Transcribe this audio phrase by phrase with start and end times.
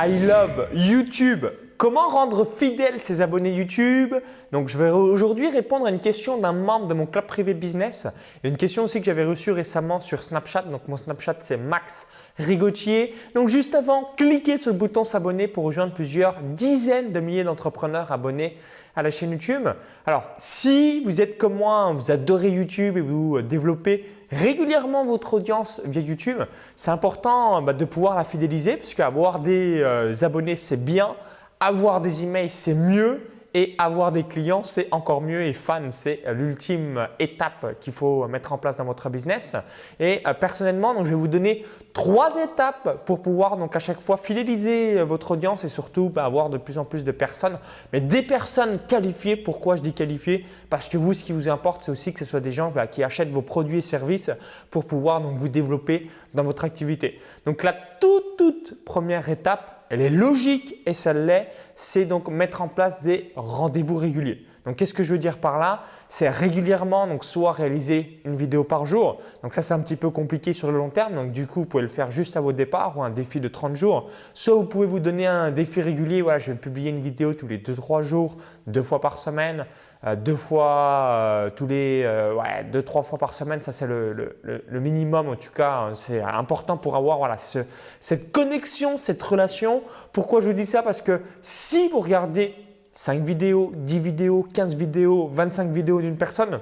[0.00, 1.46] I love YouTube.
[1.76, 4.14] Comment rendre fidèles ses abonnés YouTube?
[4.52, 8.06] Donc, je vais aujourd'hui répondre à une question d'un membre de mon club privé business.
[8.44, 10.62] Et une question aussi que j'avais reçue récemment sur Snapchat.
[10.62, 12.06] Donc, mon Snapchat, c'est Max
[12.38, 13.12] Rigotier.
[13.34, 18.12] Donc, juste avant, cliquez sur le bouton s'abonner pour rejoindre plusieurs dizaines de milliers d'entrepreneurs
[18.12, 18.56] abonnés
[18.94, 19.68] à la chaîne YouTube.
[20.06, 25.80] Alors, si vous êtes comme moi, vous adorez YouTube et vous développez régulièrement votre audience
[25.84, 26.38] via YouTube,
[26.76, 31.14] c'est important bah, de pouvoir la fidéliser puisque avoir des euh, abonnés, c'est bien.
[31.60, 33.20] Avoir des emails, c'est mieux
[33.54, 38.52] et avoir des clients, c'est encore mieux et fan, c'est l'ultime étape qu'il faut mettre
[38.52, 39.56] en place dans votre business.
[39.98, 44.00] Et euh, personnellement, donc, je vais vous donner trois étapes pour pouvoir donc à chaque
[44.00, 47.58] fois fidéliser euh, votre audience et surtout bah, avoir de plus en plus de personnes,
[47.92, 49.36] mais des personnes qualifiées.
[49.36, 50.44] Pourquoi je dis qualifiées?
[50.68, 52.86] Parce que vous, ce qui vous importe, c'est aussi que ce soit des gens bah,
[52.86, 54.30] qui achètent vos produits et services
[54.70, 57.18] pour pouvoir donc vous développer dans votre activité.
[57.46, 62.62] Donc la toute toute première étape, elle est logique et celle l'est, c'est donc mettre
[62.62, 64.44] en place des rendez-vous réguliers.
[64.66, 65.84] Donc qu'est-ce que je veux dire par là?
[66.10, 69.18] C'est régulièrement, donc soit réaliser une vidéo par jour.
[69.42, 71.14] Donc ça c'est un petit peu compliqué sur le long terme.
[71.14, 73.48] Donc du coup vous pouvez le faire juste à votre départ ou un défi de
[73.48, 74.10] 30 jours.
[74.34, 76.20] Soit vous pouvez vous donner un défi régulier.
[76.20, 79.64] Voilà, je vais publier une vidéo tous les 2-3 jours, deux fois par semaine.
[80.04, 82.36] Euh, deux fois euh, tous les euh,
[82.70, 84.38] deux trois fois par semaine ça c'est le,
[84.70, 87.58] minimum en tout cas hein, c'est important pour avoir voilà ce,
[87.98, 89.82] cette connexion cette relation.
[90.12, 90.84] Pourquoi je vous dis ça?
[90.84, 92.54] Parce que si vous regardez
[92.92, 96.60] 5 vidéos 10 vidéos 15 vidéos 25 vidéos d'une personne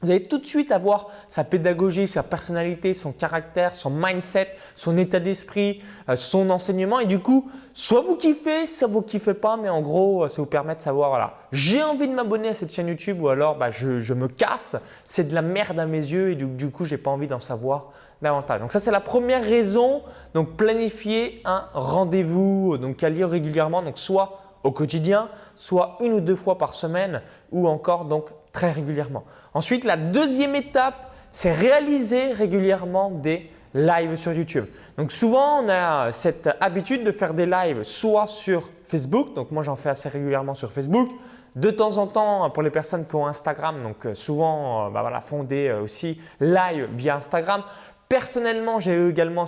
[0.00, 4.96] vous allez tout de suite avoir sa pédagogie, sa personnalité, son caractère, son mindset, son
[4.96, 7.00] état d'esprit, euh, son enseignement.
[7.00, 10.36] Et du coup, soit vous kiffez, soit vous kiffez pas, mais en gros, euh, ça
[10.36, 13.56] vous permet de savoir, voilà, j'ai envie de m'abonner à cette chaîne YouTube ou alors
[13.56, 16.84] bah, je, me casse, c'est de la merde à mes yeux et du, du coup,
[16.84, 17.90] j'ai pas envie d'en savoir
[18.22, 18.60] davantage.
[18.60, 20.02] Donc ça, c'est la première raison.
[20.32, 26.20] Donc planifier un rendez-vous donc a lieu régulièrement, donc soit au quotidien, soit une ou
[26.20, 28.26] deux fois par semaine ou encore donc
[28.66, 29.24] régulièrement.
[29.54, 34.66] Ensuite, la deuxième étape, c'est réaliser régulièrement des lives sur YouTube.
[34.96, 39.62] Donc souvent, on a cette habitude de faire des lives soit sur Facebook, donc moi
[39.62, 41.10] j'en fais assez régulièrement sur Facebook,
[41.56, 45.00] de temps en temps, pour les personnes qui ont Instagram, donc euh, souvent, euh, bah
[45.00, 47.62] voilà, font euh, aussi live via Instagram.
[48.08, 49.44] Personnellement, j'ai également,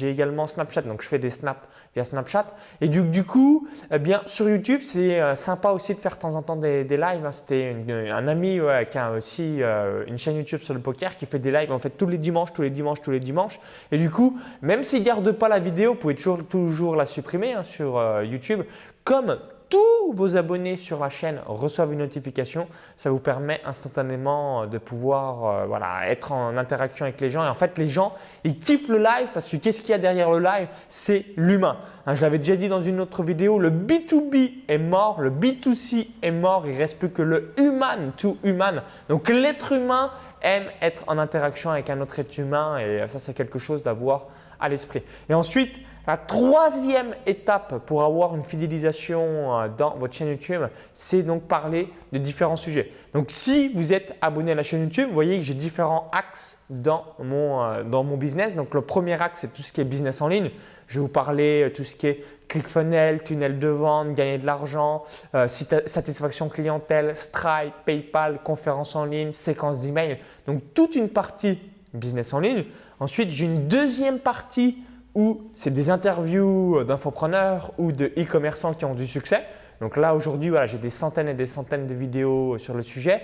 [0.00, 1.60] également Snapchat, donc je fais des snaps
[1.92, 2.46] via Snapchat.
[2.80, 6.36] Et du, coup, eh bien, sur YouTube, c'est euh, sympa aussi de faire de temps
[6.36, 7.26] en temps des, des lives.
[7.26, 7.32] Hein.
[7.32, 8.60] C'était un ami
[8.92, 11.80] qui a aussi euh, une chaîne YouTube sur le poker qui fait des lives en
[11.80, 13.58] fait tous les dimanches, tous les dimanches, tous les dimanches.
[13.90, 17.06] Et du coup, même s'il ne garde pas la vidéo, vous pouvez toujours, toujours la
[17.06, 18.62] supprimer hein, sur euh, YouTube.
[19.02, 24.78] Comme tous vos abonnés sur la chaîne reçoivent une notification, ça vous permet instantanément de
[24.78, 27.44] pouvoir euh, voilà, être en interaction avec les gens.
[27.44, 29.98] Et en fait, les gens, ils kiffent le live parce que qu'est-ce qu'il y a
[29.98, 30.68] derrière le live?
[30.88, 31.78] C'est l'humain.
[32.06, 36.08] Hein, je l'avais déjà dit dans une autre vidéo, le B2B est mort, le B2C
[36.22, 38.82] est mort, il ne reste plus que le human to human.
[39.08, 40.12] Donc l'être humain
[40.42, 44.26] aime être en interaction avec un autre être humain et ça c'est quelque chose d'avoir
[44.60, 45.02] à l'esprit.
[45.28, 50.62] Et ensuite, la troisième étape pour avoir une fidélisation euh, dans votre chaîne YouTube,
[50.92, 52.92] c'est donc parler de différents sujets.
[53.12, 56.58] Donc si vous êtes abonné à la chaîne YouTube, vous voyez que j'ai différents axes
[56.70, 58.54] dans mon, euh, business.
[58.54, 60.50] Donc le premier axe, c'est tout ce qui est business en ligne.
[60.86, 64.46] Je vais vous parler de tout ce qui est ClickFunnels, tunnel de vente, gagner de
[64.46, 65.02] l'argent,
[65.34, 70.18] euh, satisfaction clientèle, Stripe, PayPal, conférences en ligne, séquences d'email.
[70.46, 71.58] Donc toute une partie
[71.92, 72.64] business en ligne.
[73.00, 74.78] Ensuite, j'ai une deuxième partie
[75.16, 79.44] où c'est des interviews d'infopreneurs ou de e-commerçants qui ont du succès.
[79.80, 83.22] Donc là, aujourd'hui, voilà, j'ai des centaines et des centaines de vidéos sur le sujet.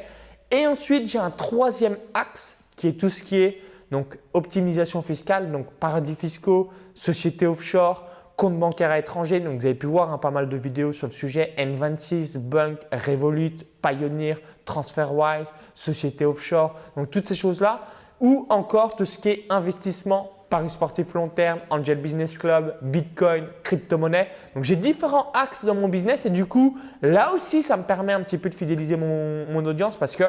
[0.51, 3.59] Et ensuite, j'ai un troisième axe qui est tout ce qui est
[3.91, 9.41] donc optimisation fiscale, donc paradis fiscaux, sociétés offshore, compte bancaire à l'étranger.
[9.41, 12.79] Donc vous avez pu voir hein, pas mal de vidéos sur le sujet N26, Bank,
[12.91, 16.75] Revolut, Pioneer, TransferWise, société offshore.
[16.97, 17.83] Donc toutes ces choses-là.
[18.21, 23.47] Ou encore tout ce qui est investissement Paris sportif long terme, Angel Business Club, Bitcoin,
[23.63, 24.29] crypto-monnaie.
[24.55, 28.13] Donc j'ai différents axes dans mon business et du coup, là aussi, ça me permet
[28.13, 30.25] un petit peu de fidéliser mon, audience parce que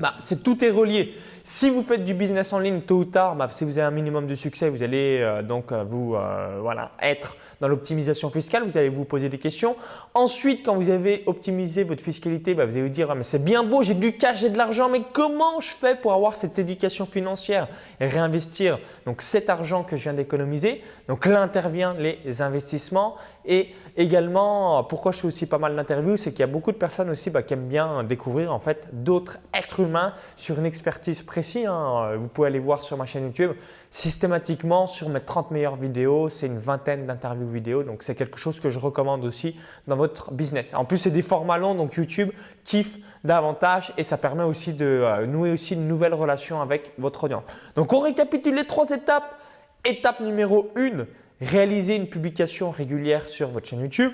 [0.00, 1.14] bah, c'est tout est relié.
[1.48, 3.92] Si vous faites du business en ligne tôt ou tard, bah, si vous avez un
[3.92, 8.64] minimum de succès, vous allez euh, donc euh, vous euh, voilà, être dans l'optimisation fiscale,
[8.64, 9.76] vous allez vous poser des questions.
[10.12, 13.44] Ensuite, quand vous avez optimisé votre fiscalité, bah, vous allez vous dire ah, mais c'est
[13.44, 16.58] bien beau, j'ai du cash, j'ai de l'argent, mais comment je fais pour avoir cette
[16.58, 17.68] éducation financière
[18.00, 20.82] et réinvestir donc cet argent que je viens d'économiser?
[21.06, 23.14] Donc là intervient les investissements
[23.44, 26.76] et également pourquoi je fais aussi pas mal d'interviews, c'est qu'il y a beaucoup de
[26.76, 31.22] personnes aussi bah, qui aiment bien découvrir en fait d'autres êtres humains sur une expertise
[31.66, 32.16] Hein.
[32.16, 33.52] Vous pouvez aller voir sur ma chaîne YouTube.
[33.90, 37.82] Systématiquement, sur mes 30 meilleures vidéos, c'est une vingtaine d'interviews vidéo.
[37.82, 39.56] Donc, c'est quelque chose que je recommande aussi
[39.86, 40.74] dans votre business.
[40.74, 42.30] En plus, c'est des formats longs, donc YouTube
[42.64, 47.24] kiffe davantage et ça permet aussi de euh, nouer aussi une nouvelle relation avec votre
[47.24, 47.44] audience.
[47.74, 49.38] Donc, on récapitule les trois étapes.
[49.84, 51.06] Étape numéro 1,
[51.40, 54.12] réaliser une publication régulière sur votre chaîne YouTube.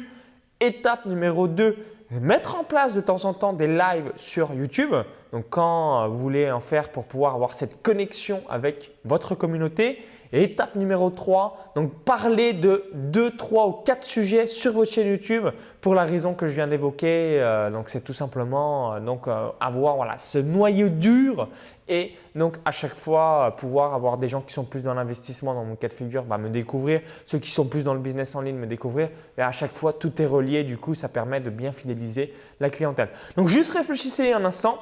[0.61, 1.77] Étape numéro 2,
[2.21, 4.95] mettre en place de temps en temps des lives sur YouTube.
[5.33, 9.99] Donc quand vous voulez en faire pour pouvoir avoir cette connexion avec votre communauté.
[10.33, 15.09] Et étape numéro 3, donc parler de 2, 3 ou 4 sujets sur votre chaîne
[15.09, 15.45] YouTube
[15.83, 17.39] pour la raison que je viens d'évoquer.
[17.39, 21.49] Euh, donc c'est tout simplement euh, donc, euh, avoir voilà, ce noyau dur
[21.87, 25.65] et donc à chaque fois pouvoir avoir des gens qui sont plus dans l'investissement, dans
[25.65, 28.41] mon cas de figure, bah, me découvrir, ceux qui sont plus dans le business en
[28.41, 29.11] ligne, me découvrir.
[29.37, 32.71] Et à chaque fois, tout est relié, du coup, ça permet de bien fidéliser la
[32.71, 33.11] clientèle.
[33.37, 34.79] Donc juste réfléchissez un instant.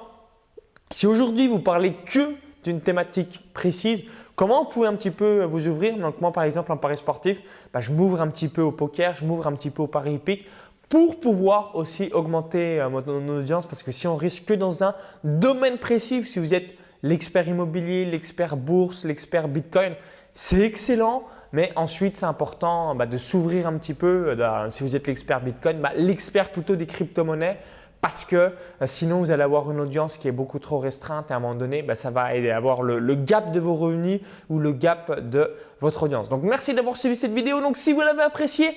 [0.90, 4.02] Si aujourd'hui vous parlez que d'une thématique précise,
[4.36, 5.96] comment vous pouvez un petit peu vous ouvrir?
[5.98, 7.40] Donc moi par exemple en pari sportif,
[7.72, 10.14] bah, je m'ouvre un petit peu au poker, je m'ouvre un petit peu au pari
[10.14, 10.46] hippique
[10.88, 14.94] pour pouvoir aussi augmenter euh, mon audience parce que si on risque que dans un
[15.24, 19.94] domaine précis, si vous êtes l'expert immobilier, l'expert bourse, l'expert bitcoin,
[20.34, 21.24] c'est excellent.
[21.52, 24.36] Mais ensuite, c'est important bah, de s'ouvrir un petit peu.
[24.38, 27.58] Euh, si vous êtes l'expert Bitcoin, bah, l'expert plutôt des crypto-monnaies
[28.00, 28.50] parce que euh,
[28.86, 31.54] sinon vous allez avoir une audience qui est beaucoup trop restreinte et à un moment
[31.54, 35.28] donné, bah, ça va aider à avoir le, gap de vos revenus ou le gap
[35.28, 36.28] de votre audience.
[36.28, 37.60] Donc merci d'avoir suivi cette vidéo.
[37.60, 38.70] Donc si vous l'avez appréciée,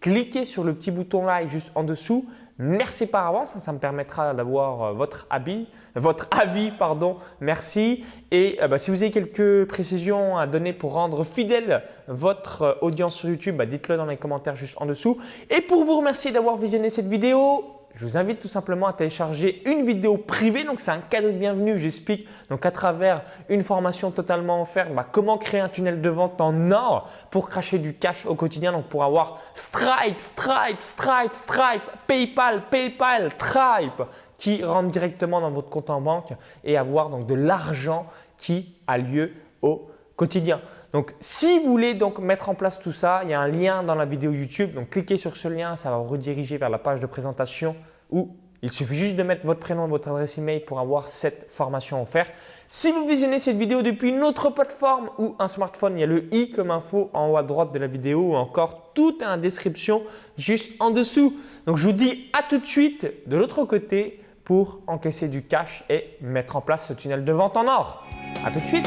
[0.00, 2.26] cliquez sur le petit bouton like juste en dessous.
[2.58, 5.66] Merci par avance, ça, me permettra d'avoir euh, votre avis,
[5.96, 7.16] votre avis, pardon.
[7.40, 8.04] Merci.
[8.30, 13.16] Et euh, bah, si vous avez quelques précisions à donner pour rendre fidèle votre audience
[13.16, 15.18] sur YouTube, bah, dites-le dans les commentaires juste en dessous.
[15.50, 19.62] Et pour vous remercier d'avoir visionné cette vidéo, je vous invite tout simplement à télécharger
[19.70, 20.64] une vidéo privée.
[20.64, 21.78] Donc, c'est un cadeau de bienvenue.
[21.78, 26.40] J'explique donc à travers une formation totalement offerte bah, comment créer un tunnel de vente
[26.40, 28.72] en or pour cracher du cash au quotidien.
[28.72, 34.02] Donc, pour avoir Stripe, Stripe, Stripe, Stripe, PayPal, PayPal, Stripe
[34.38, 36.32] qui rentre directement dans votre compte en banque
[36.64, 38.06] et avoir donc de l'argent
[38.36, 39.32] qui a lieu
[39.62, 40.60] au quotidien.
[40.94, 43.82] Donc, si vous voulez donc mettre en place tout ça, il y a un lien
[43.82, 44.74] dans la vidéo YouTube.
[44.74, 47.74] Donc, cliquez sur ce lien, ça va vous rediriger vers la page de présentation
[48.12, 52.00] où il suffit juste de mettre votre prénom, votre adresse email pour avoir cette formation
[52.00, 52.30] offerte.
[52.68, 56.06] Si vous visionnez cette vidéo depuis une autre plateforme ou un smartphone, il y a
[56.06, 59.26] le i comme info en haut à droite de la vidéo ou encore tout est
[59.26, 60.04] en description
[60.38, 61.34] juste en dessous.
[61.66, 65.84] Donc, je vous dis à tout de suite de l'autre côté pour encaisser du cash
[65.90, 68.06] et mettre en place ce tunnel de vente en or.
[68.46, 68.86] À tout de suite